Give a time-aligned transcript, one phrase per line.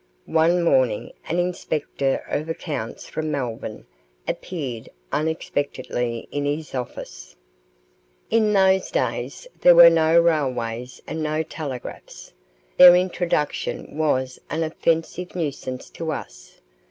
[0.25, 3.85] One morning an Inspector of Accounts from Melbourne
[4.27, 7.35] appeared unexpectedly in his office.
[8.31, 12.33] In those days there were no railways and no telegraphs.
[12.77, 16.59] Their introduction was an offensive nuisance to us.